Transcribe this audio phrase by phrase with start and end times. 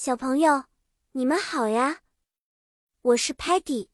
[0.00, 0.62] 小朋友，
[1.10, 2.02] 你们好呀！
[3.02, 3.88] 我是 Patty，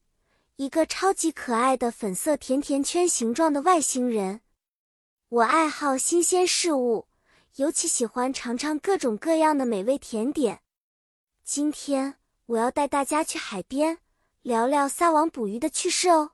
[0.55, 4.41] 一个超级可爱的粉色甜甜圈形状的外星人。
[5.29, 7.07] 我爱好新鲜事物，
[7.55, 10.61] 尤其喜欢尝尝各种各样的美味甜点。
[11.43, 13.97] 今天我要带大家去海边，
[14.43, 16.33] 聊聊撒网捕鱼的趣事哦。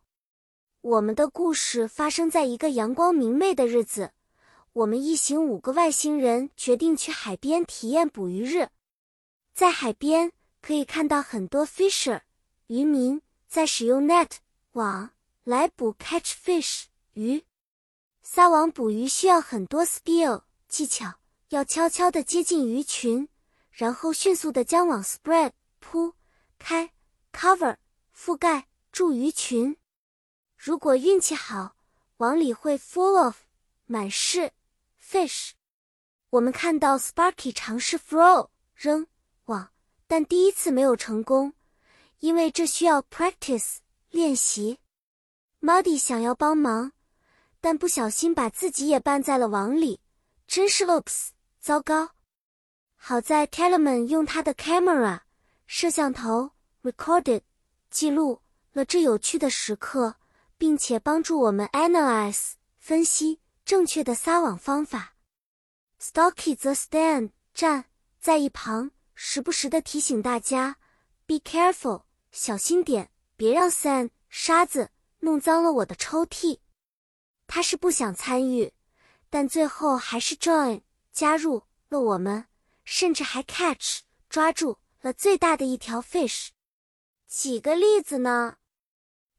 [0.81, 4.11] 我们的故事发生在一个阳光明媚的日子。
[4.73, 8.67] 我们一行五个外星人决定去海边体验捕鱼日。
[9.61, 12.21] 在海边可以看到很多 fisher
[12.65, 14.37] 渔民在使用 net
[14.71, 15.11] 网
[15.43, 17.45] 来捕 catch fish 鱼。
[18.23, 21.19] 撒网捕鱼需要很多 skill 技巧，
[21.49, 23.29] 要悄悄地接近鱼群，
[23.69, 26.15] 然后迅速地将网 spread 铺
[26.57, 26.91] 开
[27.31, 27.77] cover
[28.17, 29.77] 覆盖住鱼群。
[30.57, 31.75] 如果运气好，
[32.17, 33.37] 网里会 full of
[33.85, 34.53] 满是。
[34.99, 35.51] fish，
[36.31, 39.05] 我们看到 Sparky 尝试 throw 扔，
[40.11, 41.53] 但第一次没有成功，
[42.19, 43.77] 因为这需要 practice
[44.09, 44.79] 练习。
[45.61, 46.91] Muddy 想要帮忙，
[47.61, 50.01] 但不小心把自己也绊在了网里，
[50.47, 51.29] 真是 oops，
[51.61, 52.09] 糟糕！
[52.97, 55.21] 好在 Tellerman 用他的 camera
[55.65, 56.51] 摄像头
[56.83, 57.43] recorded
[57.89, 58.41] 记录
[58.73, 60.17] 了这有趣的时刻，
[60.57, 63.39] 并且帮助我们 analyze 分析。
[63.63, 65.13] 正确的撒网方法
[66.01, 67.85] ，Stocky 则 stand 站
[68.19, 68.91] 在一旁，
[69.23, 70.77] 时不时的提醒大家
[71.27, 76.57] ，Be careful，小心点，别让 sand 沙子弄脏了我的抽屉。
[77.45, 78.73] 他是不想参与，
[79.29, 82.47] 但最后还是 join 加入了我们，
[82.83, 86.47] 甚至还 catch 抓住了最大的一条 fish。
[87.27, 88.55] 几个例子呢？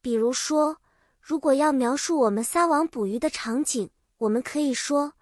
[0.01, 0.81] 比如说，
[1.21, 3.91] 如果要描述我们撒网捕鱼的场景。
[4.19, 5.15] 我们可以说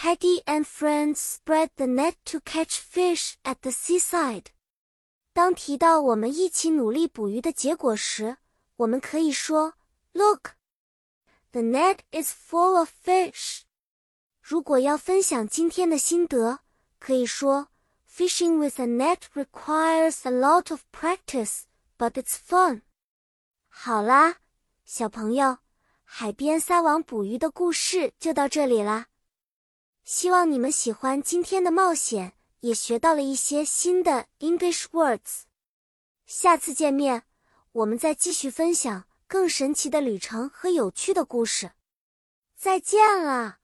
[0.00, 4.46] ，Peggy and friends spread the net to catch fish at the seaside。
[5.32, 8.38] 当提到我们一起努力捕鱼的结果时，
[8.76, 9.74] 我们可以说，
[10.12, 10.52] Look,
[11.52, 13.62] the net is full of fish。
[14.40, 16.60] 如果要分享今天的心得，
[16.98, 17.68] 可以说，
[18.08, 21.64] Fishing with a net requires a lot of practice,
[21.98, 22.82] but it's fun。
[23.68, 24.36] 好啦，
[24.84, 25.58] 小朋友。
[26.08, 29.08] 海边撒网捕鱼的故事就到这里啦，
[30.13, 35.43] 希望你们喜欢今天的冒险，也学到了一些新的 English words。
[36.25, 37.23] 下次见面，
[37.71, 41.71] 我们再继续分享更神奇的旅程和有趣的故事。
[42.57, 43.60] 再见了。